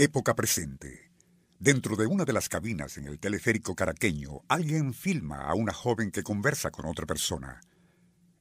Época 0.00 0.36
presente. 0.36 1.10
Dentro 1.58 1.96
de 1.96 2.06
una 2.06 2.24
de 2.24 2.32
las 2.32 2.48
cabinas 2.48 2.98
en 2.98 3.06
el 3.08 3.18
teleférico 3.18 3.74
caraqueño, 3.74 4.42
alguien 4.46 4.94
filma 4.94 5.40
a 5.40 5.54
una 5.54 5.72
joven 5.72 6.12
que 6.12 6.22
conversa 6.22 6.70
con 6.70 6.86
otra 6.86 7.04
persona. 7.04 7.60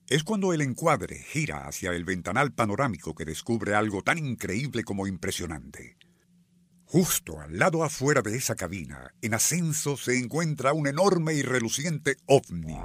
Es 0.05 0.23
cuando 0.23 0.53
el 0.53 0.61
encuadre 0.61 1.15
gira 1.17 1.67
hacia 1.67 1.93
el 1.93 2.05
ventanal 2.05 2.53
panorámico 2.53 3.15
que 3.15 3.25
descubre 3.25 3.73
algo 3.73 4.03
tan 4.03 4.19
increíble 4.19 4.83
como 4.83 5.07
impresionante. 5.07 5.97
Justo 6.85 7.41
al 7.41 7.57
lado 7.57 7.83
afuera 7.83 8.21
de 8.21 8.37
esa 8.37 8.53
cabina, 8.53 9.15
en 9.23 9.33
ascenso, 9.33 9.97
se 9.97 10.19
encuentra 10.19 10.73
un 10.73 10.85
enorme 10.85 11.33
y 11.33 11.41
reluciente 11.41 12.17
ovni. 12.27 12.77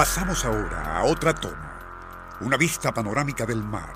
Pasamos 0.00 0.46
ahora 0.46 0.96
a 0.96 1.04
otra 1.04 1.34
toma, 1.34 2.38
una 2.40 2.56
vista 2.56 2.90
panorámica 2.90 3.44
del 3.44 3.62
mar. 3.62 3.92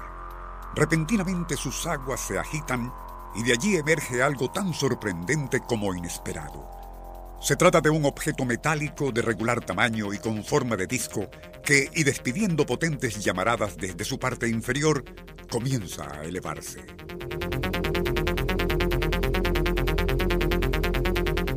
Repentinamente 0.74 1.56
sus 1.56 1.86
aguas 1.86 2.20
se 2.20 2.38
agitan 2.38 2.92
y 3.34 3.42
de 3.42 3.54
allí 3.54 3.76
emerge 3.76 4.22
algo 4.22 4.50
tan 4.50 4.74
sorprendente 4.74 5.60
como 5.60 5.94
inesperado. 5.94 6.68
Se 7.40 7.56
trata 7.56 7.80
de 7.80 7.88
un 7.88 8.04
objeto 8.04 8.44
metálico 8.44 9.12
de 9.12 9.22
regular 9.22 9.64
tamaño 9.64 10.12
y 10.12 10.18
con 10.18 10.44
forma 10.44 10.76
de 10.76 10.86
disco 10.86 11.30
que, 11.64 11.88
y 11.94 12.04
despidiendo 12.04 12.66
potentes 12.66 13.24
llamaradas 13.24 13.78
desde 13.78 14.04
su 14.04 14.18
parte 14.18 14.46
inferior, 14.46 15.02
comienza 15.50 16.04
a 16.18 16.24
elevarse. 16.24 16.84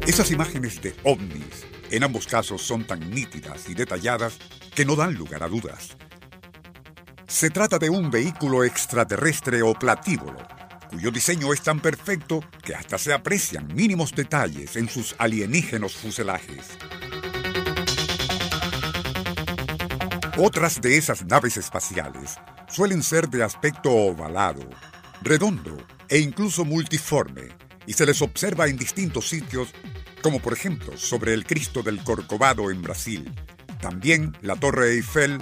Esas 0.07 0.31
imágenes 0.31 0.81
de 0.81 0.95
ovnis, 1.03 1.65
en 1.91 2.03
ambos 2.03 2.27
casos, 2.27 2.61
son 2.61 2.85
tan 2.85 3.09
nítidas 3.11 3.69
y 3.69 3.73
detalladas 3.73 4.37
que 4.75 4.85
no 4.85 4.95
dan 4.95 5.13
lugar 5.13 5.43
a 5.43 5.47
dudas. 5.47 5.97
Se 7.27 7.49
trata 7.49 7.77
de 7.77 7.89
un 7.89 8.09
vehículo 8.09 8.63
extraterrestre 8.63 9.61
o 9.61 9.73
platíbulo, 9.73 10.37
cuyo 10.89 11.11
diseño 11.11 11.53
es 11.53 11.61
tan 11.61 11.79
perfecto 11.79 12.41
que 12.63 12.73
hasta 12.73 12.97
se 12.97 13.13
aprecian 13.13 13.67
mínimos 13.73 14.13
detalles 14.13 14.75
en 14.75 14.87
sus 14.87 15.15
alienígenos 15.17 15.95
fuselajes. 15.95 16.77
Otras 20.37 20.79
de 20.81 20.97
esas 20.97 21.25
naves 21.25 21.57
espaciales 21.57 22.37
suelen 22.67 23.01
ser 23.01 23.27
de 23.27 23.43
aspecto 23.43 23.91
ovalado, 23.91 24.69
redondo 25.21 25.77
e 26.09 26.19
incluso 26.19 26.63
multiforme, 26.63 27.49
y 27.87 27.93
se 27.93 28.05
les 28.05 28.21
observa 28.21 28.67
en 28.67 28.77
distintos 28.77 29.27
sitios, 29.27 29.69
como 30.27 30.41
por 30.41 30.51
ejemplo 30.51 30.97
sobre 30.97 31.33
el 31.33 31.45
Cristo 31.45 31.83
del 31.83 32.03
Corcovado 32.03 32.69
en 32.69 32.81
Brasil, 32.81 33.33
también 33.79 34.35
la 34.41 34.57
Torre 34.57 34.95
Eiffel 34.95 35.39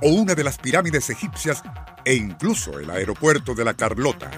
o 0.00 0.10
una 0.10 0.36
de 0.36 0.44
las 0.44 0.58
pirámides 0.58 1.10
egipcias 1.10 1.60
e 2.04 2.14
incluso 2.14 2.78
el 2.78 2.88
aeropuerto 2.88 3.56
de 3.56 3.64
la 3.64 3.74
Carlota. 3.74 4.30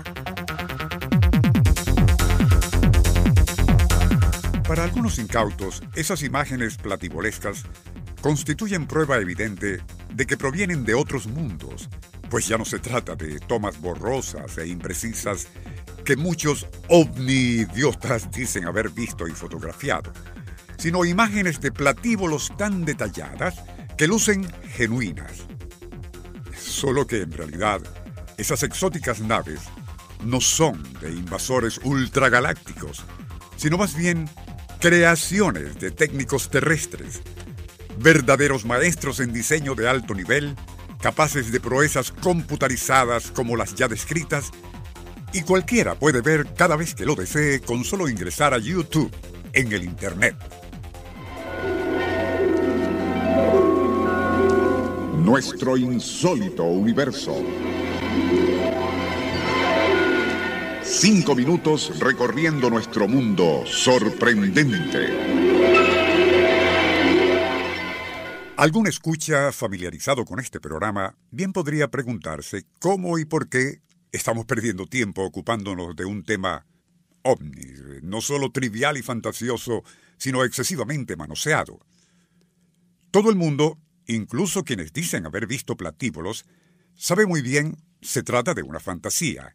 Para 4.67 4.85
algunos 4.85 5.19
incautos, 5.19 5.83
esas 5.95 6.23
imágenes 6.23 6.79
platibolescas 6.79 7.65
constituyen 8.23 8.87
prueba 8.87 9.19
evidente 9.19 9.83
de 10.15 10.27
que 10.27 10.39
provienen 10.39 10.87
de 10.87 10.95
otros 10.95 11.27
mundos, 11.27 11.91
pues 12.31 12.49
ya 12.49 12.57
no 12.57 12.65
se 12.65 12.79
trata 12.79 13.17
de 13.17 13.39
tomas 13.39 13.79
borrosas 13.79 14.57
e 14.57 14.67
imprecisas 14.67 15.49
que 16.05 16.17
muchos 16.17 16.67
ovni-idiotas 16.89 18.31
dicen 18.31 18.67
haber 18.67 18.91
visto 18.91 19.27
y 19.29 19.33
fotografiado, 19.33 20.13
sino 20.79 21.05
imágenes 21.05 21.61
de 21.61 21.73
platíbolos 21.73 22.53
tan 22.57 22.85
detalladas 22.85 23.57
que 23.97 24.07
lucen 24.07 24.51
genuinas. 24.69 25.47
Solo 26.59 27.07
que 27.07 27.23
en 27.23 27.33
realidad 27.33 27.81
esas 28.39 28.63
exóticas 28.63 29.21
naves 29.21 29.61
no 30.25 30.41
son 30.41 30.83
de 31.01 31.11
invasores 31.11 31.81
ultragalácticos, 31.85 33.05
sino 33.57 33.77
más 33.77 33.95
bien 33.95 34.29
creaciones 34.81 35.79
de 35.79 35.91
técnicos 35.91 36.49
terrestres, 36.49 37.21
verdaderos 37.99 38.65
maestros 38.65 39.21
en 39.21 39.33
diseño 39.33 39.75
de 39.75 39.89
alto 39.89 40.15
nivel, 40.15 40.57
capaces 41.03 41.53
de 41.53 41.61
proezas 41.61 42.13
computarizadas 42.13 43.31
como 43.31 43.57
las 43.57 43.75
ya 43.75 43.89
descritas, 43.89 44.51
y 45.33 45.43
cualquiera 45.43 45.95
puede 45.95 46.21
ver 46.21 46.47
cada 46.55 46.77
vez 46.77 46.95
que 46.95 47.07
lo 47.07 47.15
desee 47.15 47.61
con 47.61 47.85
solo 47.85 48.09
ingresar 48.09 48.55
a 48.55 48.59
YouTube 48.59 49.11
en 49.53 49.73
el 49.73 49.85
Internet. 49.85 50.37
Nuestro 55.17 55.77
insólito 55.77 56.65
universo. 56.65 57.37
Cinco 60.83 61.35
minutos 61.35 61.99
recorriendo 62.01 62.69
nuestro 62.69 63.07
mundo 63.07 63.63
sorprendente. 63.67 65.61
Algún 68.57 68.87
escucha 68.89 69.53
familiarizado 69.53 70.27
con 70.27 70.39
este 70.39 70.61
programa 70.61 71.17
bien 71.31 71.53
podría 71.53 71.89
preguntarse 71.89 72.65
cómo 72.79 73.19
y 73.19 73.25
por 73.25 73.49
qué 73.49 73.81
estamos 74.13 74.47
perdiendo 74.47 74.87
tiempo 74.87 75.23
ocupándonos 75.23 75.97
de 75.97 76.05
un 76.05 76.25
tema 76.25 76.67
ovni, 77.23 77.67
no 78.03 78.21
solo 78.21 78.51
trivial 78.51 78.97
y 78.97 79.03
fantasioso, 79.03 79.85
sino 80.17 80.45
excesivamente 80.45 81.17
manoseado. 81.17 81.79
Todo 83.11 83.31
el 83.31 83.37
mundo, 83.37 83.79
incluso 84.07 84.65
quienes 84.65 84.93
dicen 84.93 85.27
haber 85.27 85.47
visto 85.47 85.77
platíbulos, 85.77 86.47
sabe 86.95 87.27
muy 87.27 87.43
bien 87.43 87.77
se 88.03 88.23
trata 88.23 88.55
de 88.55 88.63
una 88.63 88.81
fantasía 88.81 89.55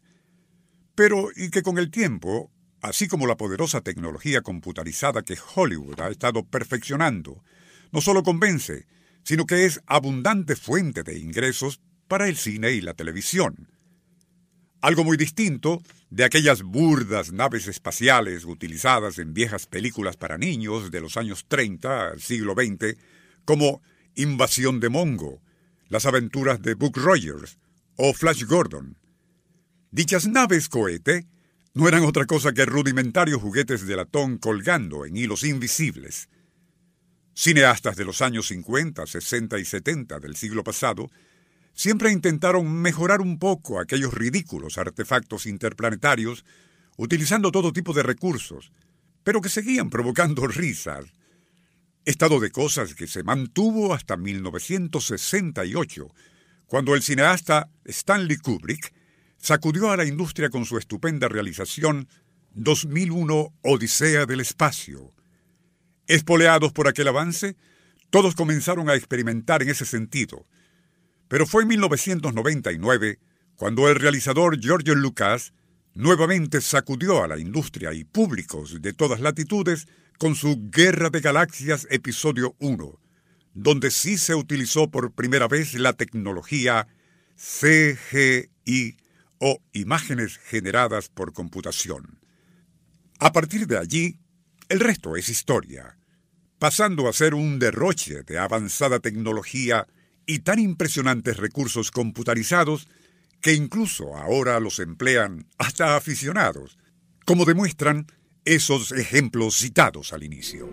pero 0.96 1.28
y 1.36 1.50
que 1.50 1.62
con 1.62 1.78
el 1.78 1.92
tiempo, 1.92 2.50
así 2.80 3.06
como 3.06 3.28
la 3.28 3.36
poderosa 3.36 3.82
tecnología 3.82 4.40
computarizada 4.40 5.22
que 5.22 5.36
Hollywood 5.54 6.00
ha 6.00 6.08
estado 6.08 6.44
perfeccionando, 6.44 7.44
no 7.92 8.00
solo 8.00 8.24
convence, 8.24 8.86
sino 9.22 9.44
que 9.46 9.66
es 9.66 9.80
abundante 9.86 10.56
fuente 10.56 11.04
de 11.04 11.18
ingresos 11.18 11.80
para 12.08 12.28
el 12.28 12.36
cine 12.36 12.72
y 12.72 12.80
la 12.80 12.94
televisión. 12.94 13.68
Algo 14.86 15.02
muy 15.02 15.16
distinto 15.16 15.82
de 16.10 16.22
aquellas 16.22 16.62
burdas 16.62 17.32
naves 17.32 17.66
espaciales 17.66 18.44
utilizadas 18.44 19.18
en 19.18 19.34
viejas 19.34 19.66
películas 19.66 20.16
para 20.16 20.38
niños 20.38 20.92
de 20.92 21.00
los 21.00 21.16
años 21.16 21.46
30 21.48 22.16
siglo 22.20 22.54
XX, 22.54 22.96
como 23.44 23.82
Invasión 24.14 24.78
de 24.78 24.88
Mongo, 24.88 25.42
Las 25.88 26.06
aventuras 26.06 26.62
de 26.62 26.74
Buck 26.74 26.98
Rogers 26.98 27.58
o 27.96 28.14
Flash 28.14 28.44
Gordon. 28.44 28.96
Dichas 29.90 30.28
naves 30.28 30.68
cohete 30.68 31.26
no 31.74 31.88
eran 31.88 32.04
otra 32.04 32.24
cosa 32.24 32.52
que 32.52 32.64
rudimentarios 32.64 33.42
juguetes 33.42 33.88
de 33.88 33.96
latón 33.96 34.38
colgando 34.38 35.04
en 35.04 35.16
hilos 35.16 35.42
invisibles. 35.42 36.28
Cineastas 37.34 37.96
de 37.96 38.04
los 38.04 38.22
años 38.22 38.46
50, 38.46 39.04
60 39.04 39.58
y 39.58 39.64
70 39.64 40.20
del 40.20 40.36
siglo 40.36 40.62
pasado 40.62 41.10
siempre 41.76 42.10
intentaron 42.10 42.72
mejorar 42.80 43.20
un 43.20 43.38
poco 43.38 43.78
aquellos 43.78 44.12
ridículos 44.12 44.78
artefactos 44.78 45.46
interplanetarios 45.46 46.44
utilizando 46.96 47.52
todo 47.52 47.72
tipo 47.72 47.92
de 47.92 48.02
recursos, 48.02 48.72
pero 49.22 49.40
que 49.40 49.50
seguían 49.50 49.90
provocando 49.90 50.46
risas. 50.48 51.04
Estado 52.04 52.40
de 52.40 52.50
cosas 52.50 52.94
que 52.94 53.06
se 53.06 53.22
mantuvo 53.22 53.92
hasta 53.92 54.16
1968, 54.16 56.08
cuando 56.66 56.94
el 56.94 57.02
cineasta 57.02 57.68
Stanley 57.84 58.38
Kubrick 58.38 58.92
sacudió 59.36 59.90
a 59.90 59.96
la 59.96 60.06
industria 60.06 60.48
con 60.48 60.64
su 60.64 60.78
estupenda 60.78 61.28
realización 61.28 62.08
2001 62.54 63.52
Odisea 63.62 64.24
del 64.24 64.40
Espacio. 64.40 65.12
Espoleados 66.06 66.72
por 66.72 66.88
aquel 66.88 67.08
avance, 67.08 67.56
todos 68.08 68.34
comenzaron 68.34 68.88
a 68.88 68.94
experimentar 68.94 69.62
en 69.62 69.68
ese 69.68 69.84
sentido. 69.84 70.46
Pero 71.28 71.46
fue 71.46 71.62
en 71.62 71.68
1999 71.68 73.18
cuando 73.56 73.88
el 73.88 73.96
realizador 73.96 74.60
George 74.60 74.94
Lucas 74.94 75.52
nuevamente 75.94 76.60
sacudió 76.60 77.24
a 77.24 77.28
la 77.28 77.38
industria 77.38 77.92
y 77.94 78.04
públicos 78.04 78.80
de 78.80 78.92
todas 78.92 79.20
latitudes 79.20 79.88
con 80.18 80.34
su 80.34 80.68
Guerra 80.70 81.10
de 81.10 81.20
Galaxias 81.20 81.86
Episodio 81.90 82.54
1, 82.58 83.00
donde 83.54 83.90
sí 83.90 84.18
se 84.18 84.34
utilizó 84.34 84.90
por 84.90 85.12
primera 85.12 85.48
vez 85.48 85.74
la 85.74 85.94
tecnología 85.94 86.86
CGI 87.36 88.96
o 89.38 89.58
imágenes 89.72 90.38
generadas 90.38 91.08
por 91.08 91.32
computación. 91.32 92.20
A 93.18 93.32
partir 93.32 93.66
de 93.66 93.78
allí, 93.78 94.18
el 94.68 94.80
resto 94.80 95.16
es 95.16 95.28
historia, 95.28 95.98
pasando 96.58 97.08
a 97.08 97.12
ser 97.12 97.34
un 97.34 97.58
derroche 97.58 98.22
de 98.22 98.38
avanzada 98.38 99.00
tecnología 99.00 99.86
y 100.26 100.40
tan 100.40 100.58
impresionantes 100.58 101.36
recursos 101.36 101.90
computarizados 101.90 102.88
que 103.40 103.54
incluso 103.54 104.16
ahora 104.16 104.58
los 104.60 104.80
emplean 104.80 105.46
hasta 105.58 105.96
aficionados, 105.96 106.78
como 107.24 107.44
demuestran 107.44 108.06
esos 108.44 108.92
ejemplos 108.92 109.56
citados 109.56 110.12
al 110.12 110.24
inicio. 110.24 110.68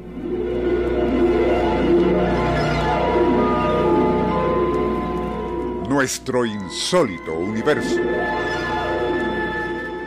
Nuestro 5.88 6.46
insólito 6.46 7.34
universo. 7.34 8.02